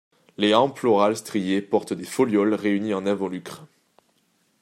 [0.37, 3.67] Les hampes florales striées portent des folioles réunies en involucres.